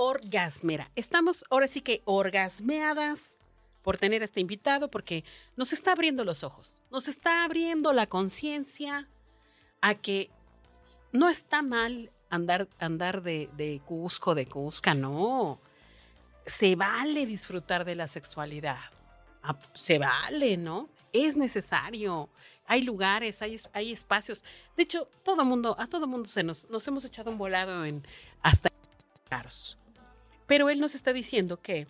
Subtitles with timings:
[0.00, 3.38] orgasmera, estamos ahora sí que orgasmeadas
[3.82, 5.24] por tener a este invitado porque
[5.56, 9.08] nos está abriendo los ojos, nos está abriendo la conciencia
[9.82, 10.30] a que
[11.12, 15.60] no está mal andar, andar de, de Cusco, de Cusca, no.
[16.46, 18.78] Se vale disfrutar de la sexualidad.
[19.42, 20.88] Ah, Se vale, ¿no?
[21.12, 22.30] Es necesario.
[22.66, 24.44] Hay lugares, hay, hay espacios.
[24.78, 28.06] De hecho, todo mundo, a todo mundo se nos, nos hemos echado un volado en
[28.40, 28.70] hasta
[29.28, 29.76] caros.
[30.50, 31.86] Pero él nos está diciendo que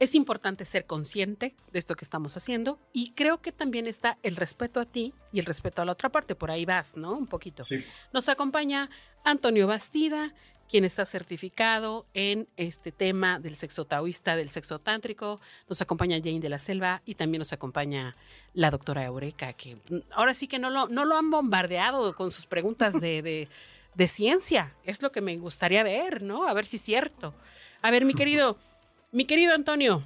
[0.00, 4.34] es importante ser consciente de esto que estamos haciendo y creo que también está el
[4.34, 6.34] respeto a ti y el respeto a la otra parte.
[6.34, 7.12] Por ahí vas, ¿no?
[7.12, 7.62] Un poquito.
[7.62, 7.84] Sí.
[8.12, 8.90] Nos acompaña
[9.22, 10.34] Antonio Bastida,
[10.68, 15.40] quien está certificado en este tema del sexo taoísta, del sexo tántrico.
[15.68, 18.16] Nos acompaña Jane de la Selva y también nos acompaña
[18.54, 19.76] la doctora Eureka, que
[20.10, 23.48] ahora sí que no lo, no lo han bombardeado con sus preguntas de, de,
[23.94, 24.74] de ciencia.
[24.84, 26.46] Es lo que me gustaría ver, ¿no?
[26.46, 27.34] A ver si es cierto.
[27.82, 28.58] A ver, mi querido,
[29.12, 30.04] mi querido Antonio,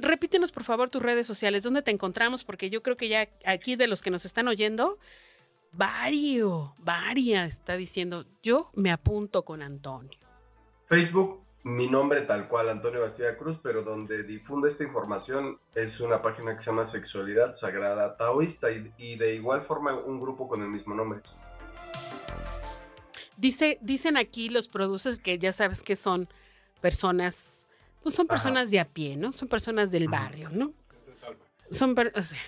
[0.00, 2.44] repítenos por favor tus redes sociales, ¿dónde te encontramos?
[2.44, 4.98] Porque yo creo que ya aquí de los que nos están oyendo,
[5.74, 10.18] Vario, varia está diciendo, yo me apunto con Antonio.
[10.86, 16.20] Facebook, mi nombre tal cual, Antonio Bastida Cruz, pero donde difundo esta información es una
[16.20, 20.60] página que se llama Sexualidad Sagrada Taoísta y, y de igual forma un grupo con
[20.60, 21.22] el mismo nombre.
[23.36, 26.28] Dice, dicen aquí los producers que ya sabes que son
[26.80, 27.64] personas,
[28.02, 28.34] pues son Ajá.
[28.34, 29.32] personas de a pie, ¿no?
[29.32, 30.72] Son personas del barrio, ¿no?
[31.70, 32.40] Son, per- o sea,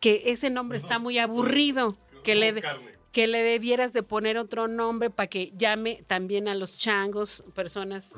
[0.00, 2.62] que ese nombre está muy aburrido, que le, de-
[3.12, 8.12] que le debieras de poner otro nombre para que llame también a los changos, personas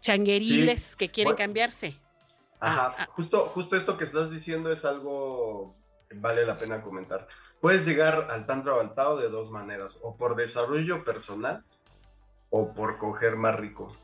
[0.00, 1.44] changueriles que quieren Bueno.
[1.44, 1.98] cambiarse.
[2.60, 3.08] Ajá, Ah, ah.
[3.12, 5.74] justo, justo esto que estás diciendo es algo
[6.22, 7.26] vale la pena comentar.
[7.60, 11.64] Puedes llegar al tantra o al tao de dos maneras, o por desarrollo personal
[12.50, 13.94] o por coger más rico.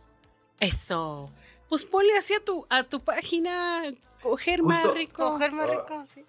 [0.61, 1.31] Eso.
[1.69, 3.83] Pues ponle así a tu, a tu página,
[4.23, 5.31] coger más rico.
[5.33, 5.73] Coger más Ah.
[5.73, 6.25] rico, sí.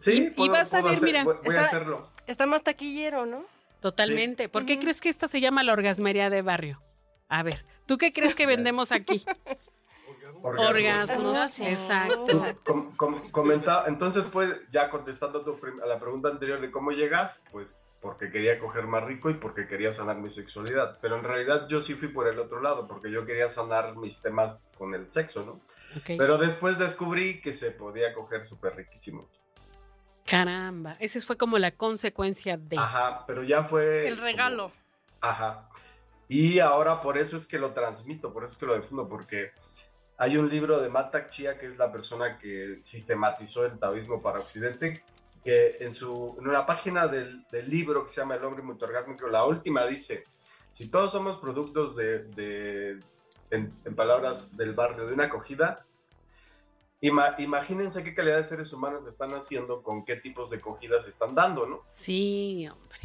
[0.00, 2.08] Sí, Y- y vas a ver, hacer- mira, voy, voy a está- hacerlo.
[2.26, 3.44] Está más taquillero, ¿no?
[3.80, 4.48] Totalmente.
[4.48, 6.80] ¿Por qué crees que esta se llama la orgasmería de barrio?
[7.28, 9.24] A ver, ¿tú qué crees que vendemos aquí?
[10.42, 10.70] Orgasmos.
[10.70, 11.60] Orgasmos.
[11.60, 12.44] Exacto.
[12.64, 17.42] Com- com- comenta- entonces, pues, ya contestando tu a la pregunta anterior de cómo llegas,
[17.52, 20.98] pues porque quería coger más rico y porque quería sanar mi sexualidad.
[21.02, 24.16] Pero en realidad yo sí fui por el otro lado, porque yo quería sanar mis
[24.22, 25.60] temas con el sexo, ¿no?
[26.16, 29.28] Pero después descubrí que se podía coger súper riquísimo.
[30.26, 32.78] Caramba, esa fue como la consecuencia de.
[32.78, 34.06] Ajá, pero ya fue...
[34.06, 34.68] El regalo.
[34.70, 34.80] como-
[35.20, 35.68] Ajá.
[36.28, 39.50] Y ahora por eso es que lo transmito, por eso es que lo difundo, porque
[40.22, 44.38] hay un libro de Matak Chia, que es la persona que sistematizó el taoísmo para
[44.38, 45.02] Occidente,
[45.42, 49.26] que en, su, en una página del, del libro que se llama El hombre multiorgásmico,
[49.28, 50.24] la última dice,
[50.72, 53.00] si todos somos productos de, de-
[53.50, 55.86] en, en palabras del barrio, de una acogida,
[57.00, 61.34] ima- imagínense qué calidad de seres humanos están haciendo, con qué tipos de cogidas están
[61.34, 61.80] dando, ¿no?
[61.88, 62.98] Sí, hombre.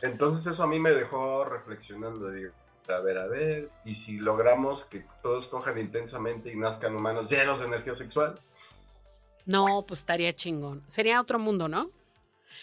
[0.00, 2.52] Entonces eso a mí me dejó reflexionando, digo,
[2.88, 7.60] a ver, a ver, y si logramos que todos cojan intensamente y nazcan humanos llenos
[7.60, 8.38] de energía sexual,
[9.46, 10.82] No, pues estaría chingón.
[10.88, 11.90] Sería otro mundo, ¿no?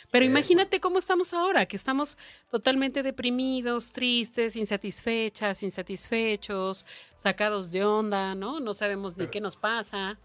[0.09, 0.32] Pero Eso.
[0.32, 2.18] imagínate cómo estamos ahora, que estamos
[2.50, 8.59] totalmente deprimidos, tristes, insatisfechas, insatisfechos, sacados de onda, ¿no?
[8.59, 10.18] No sabemos ni qué nos pasa,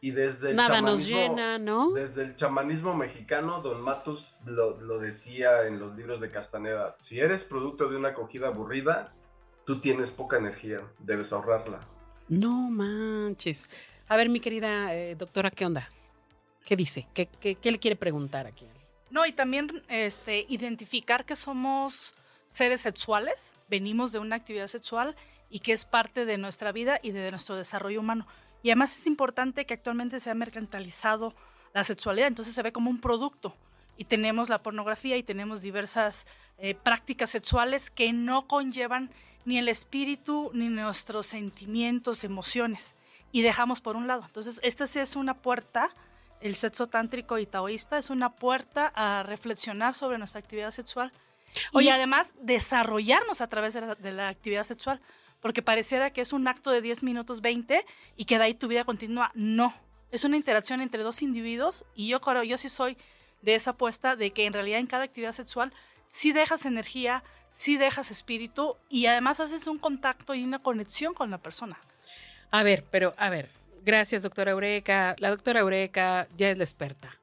[0.00, 1.90] y desde el nada nos llena, ¿no?
[1.90, 7.20] Desde el chamanismo mexicano, Don Matus lo, lo decía en los libros de Castaneda, si
[7.20, 9.12] eres producto de una acogida aburrida,
[9.70, 11.78] tú tienes poca energía, debes ahorrarla.
[12.26, 13.70] No manches.
[14.08, 15.88] A ver, mi querida eh, doctora, ¿qué onda?
[16.64, 17.06] ¿Qué dice?
[17.14, 18.66] ¿Qué, qué, qué le quiere preguntar aquí?
[19.10, 22.16] No, y también este, identificar que somos
[22.48, 25.14] seres sexuales, venimos de una actividad sexual
[25.50, 28.26] y que es parte de nuestra vida y de nuestro desarrollo humano.
[28.64, 31.32] Y además es importante que actualmente se ha mercantilizado
[31.74, 33.54] la sexualidad, entonces se ve como un producto.
[33.96, 36.26] Y tenemos la pornografía y tenemos diversas
[36.58, 39.12] eh, prácticas sexuales que no conllevan
[39.44, 42.94] ni el espíritu ni nuestros sentimientos, emociones.
[43.32, 44.24] Y dejamos por un lado.
[44.26, 45.90] Entonces, esta sí es una puerta
[46.40, 51.12] el sexo tántrico y taoísta es una puerta a reflexionar sobre nuestra actividad sexual
[51.72, 51.86] Oye.
[51.86, 55.00] y además desarrollarnos a través de la, de la actividad sexual.
[55.40, 57.86] porque pareciera que es un acto de 10 minutos 20
[58.16, 59.32] y que de ahí tu vida continúa.
[59.34, 59.74] No,
[60.10, 62.98] es una interacción entre dos individuos y yo creo, yo sí soy
[63.40, 65.72] de esa apuesta de que en realidad en cada actividad sexual
[66.06, 71.30] sí dejas energía, sí dejas espíritu y además haces un contacto y una conexión con
[71.30, 71.78] la persona.
[72.50, 73.48] A ver, pero a ver,
[73.84, 77.18] gracias doctora Eureka, la doctora Eureka ya es la experta,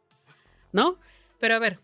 [0.71, 0.97] ¿no?
[1.39, 1.79] Pero a ver,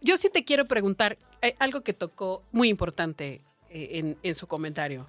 [0.00, 3.40] yo sí te quiero preguntar eh, algo que tocó muy importante
[3.70, 5.06] eh, en, en su comentario.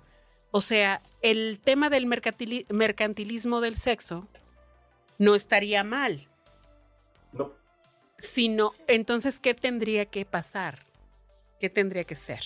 [0.52, 4.28] O sea, el tema del mercantili- mercantilismo del sexo
[5.18, 6.28] no estaría mal,
[7.32, 7.52] No,
[8.20, 10.80] sino entonces, ¿qué tendría que pasar?
[11.60, 12.44] ¿Qué tendría que ser?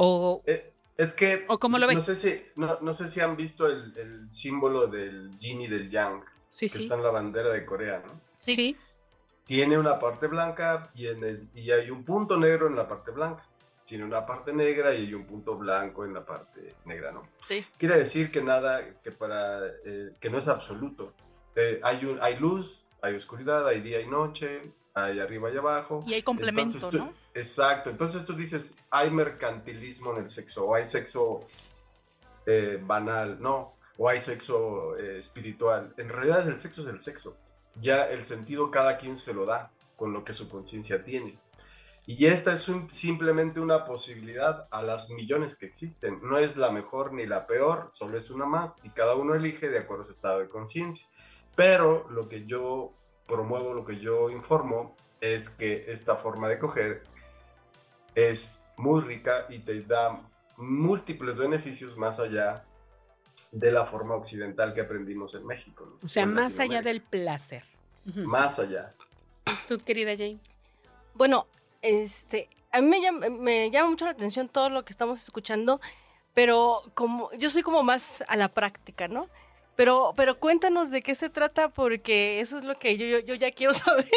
[0.00, 1.98] O, eh, es que ¿O cómo lo ven?
[1.98, 5.66] no sé si no, no sé si han visto el, el símbolo del yin y
[5.66, 8.20] del yang sí, que sí, está en la bandera de Corea, ¿no?
[8.36, 8.76] sí,
[9.44, 13.10] Tiene una parte blanca y, en el, y hay un punto negro en la parte
[13.10, 13.44] blanca.
[13.84, 17.22] Tiene una parte negra y hay un punto blanco en la parte negra, ¿no?
[17.46, 17.64] Sí.
[17.78, 21.14] Quiere decir que nada, que para, eh, que no es absoluto.
[21.56, 24.70] Eh, hay, un, hay luz, hay oscuridad, hay día y noche,
[25.04, 26.04] hay arriba y abajo.
[26.06, 27.12] Y hay complemento, Entonces tú- ¿no?
[27.34, 27.90] Exacto.
[27.90, 31.46] Entonces tú dices, hay mercantilismo en el sexo, o hay sexo
[32.46, 35.92] eh, banal, no, o hay sexo eh, espiritual.
[35.96, 37.36] En realidad el sexo es el sexo.
[37.80, 41.38] Ya el sentido cada quien se lo da con lo que su conciencia tiene.
[42.06, 46.20] Y esta es un- simplemente una posibilidad a las millones que existen.
[46.22, 49.68] No es la mejor ni la peor, solo es una más y cada uno elige
[49.68, 51.06] de acuerdo a su estado de conciencia.
[51.54, 52.94] Pero lo que yo
[53.28, 57.04] promuevo, lo que yo informo, es que esta forma de coger
[58.14, 60.20] es muy rica y te da
[60.56, 62.64] múltiples beneficios más allá
[63.52, 65.86] de la forma occidental que aprendimos en México.
[65.86, 65.98] ¿no?
[66.02, 67.64] o sea, en más allá del placer.
[68.04, 68.94] Más allá.
[69.68, 70.40] ¿Tú, querida Jane?
[71.14, 71.46] Bueno,
[71.82, 75.80] este, a mí me llama, me llama mucho la atención todo lo que estamos escuchando,
[76.34, 79.28] pero como yo soy como más a la práctica, ¿no?
[79.78, 83.36] Pero, pero cuéntanos de qué se trata, porque eso es lo que yo, yo, yo
[83.36, 84.08] ya quiero saber.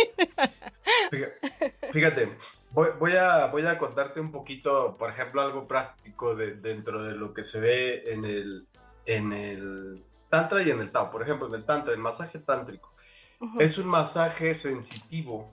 [1.92, 2.36] Fíjate,
[2.72, 7.14] voy, voy a, voy a contarte un poquito, por ejemplo, algo práctico de, dentro de
[7.14, 8.68] lo que se ve en el,
[9.06, 11.12] en el Tantra y en el Tao.
[11.12, 12.92] Por ejemplo, en el Tantra, el masaje tántrico.
[13.40, 13.62] Ujú.
[13.62, 15.52] Es un masaje sensitivo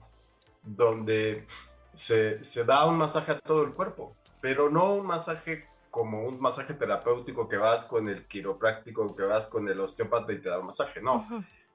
[0.63, 1.45] donde
[1.93, 6.39] se, se da un masaje a todo el cuerpo, pero no un masaje como un
[6.39, 10.59] masaje terapéutico que vas con el quiropráctico, que vas con el osteópata y te da
[10.59, 11.25] un masaje, no.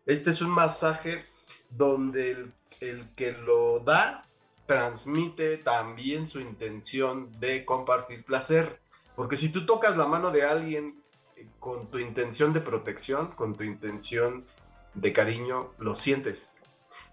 [0.07, 1.25] Este es un masaje
[1.71, 4.29] donde el, el que lo da
[4.67, 8.81] transmite también su intención de compartir placer.
[9.17, 11.03] Porque si tú tocas la mano de alguien
[11.37, 14.47] eh, con tu intención de protección, con tu intención
[14.95, 16.55] de cariño, lo sientes.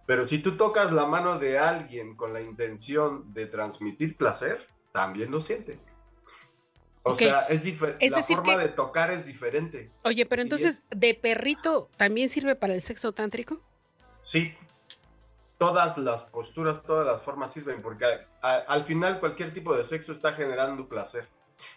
[0.06, 5.32] Pero si tú tocas la mano de alguien con la intención de transmitir placer, también
[5.32, 5.80] lo siente.
[7.04, 8.06] O sea, es diferente.
[8.06, 9.92] Es La decir forma que- de tocar es diferente.
[10.04, 13.60] Oye, pero entonces, ¿de perrito también sirve para el sexo tántrico?
[14.22, 14.56] Sí,
[15.58, 19.84] todas las posturas, todas las formas sirven, porque a- a- al final cualquier tipo de
[19.84, 21.28] sexo está generando placer.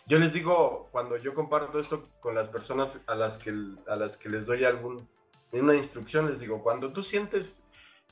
[0.07, 3.51] Yo les digo, cuando yo comparto esto con las personas a las que,
[3.87, 5.09] a las que les doy algún,
[5.53, 7.63] una instrucción, les digo, cuando tú sientes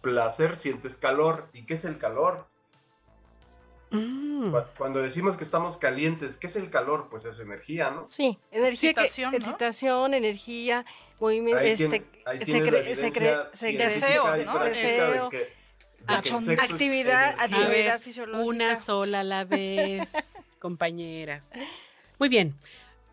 [0.01, 1.49] placer, sientes calor.
[1.53, 2.47] ¿Y qué es el calor?
[3.93, 4.51] Mm.
[4.51, 7.09] Cu- Cuando decimos que estamos calientes, ¿qué es el calor?
[7.11, 8.07] Pues es energía, ¿no?
[8.07, 9.37] Sí, energía, que- Excitación, ¿no?
[9.37, 10.85] excitación, energía,
[11.21, 12.01] movimiento, Ahí este, Deseo.
[12.83, 12.93] que-
[16.57, 18.45] que actividad, actividad ver, fisiológica.
[18.45, 20.13] Una sola a la vez,
[20.59, 21.53] compañeras.
[22.19, 22.55] Muy bien.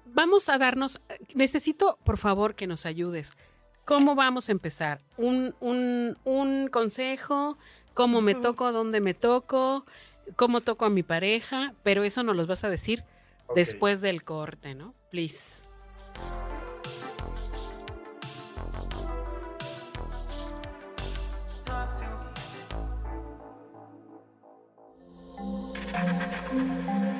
[0.05, 0.99] Vamos a darnos.
[1.35, 3.37] Necesito, por favor, que nos ayudes.
[3.85, 5.01] ¿Cómo vamos a empezar?
[5.17, 7.57] ¿Un, un, un consejo?
[7.93, 8.41] ¿Cómo me Ujú.
[8.41, 8.71] toco?
[8.71, 9.85] ¿Dónde me toco?
[10.35, 11.73] ¿Cómo toco a mi pareja?
[11.83, 13.03] Pero eso nos los vas a decir
[13.55, 14.93] después del corte, ¿no?
[15.11, 15.67] Please.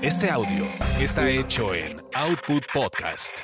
[0.02, 0.66] Este audio
[1.00, 3.42] está hecho en Output Podcast.